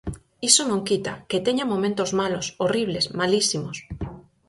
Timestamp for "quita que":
0.89-1.43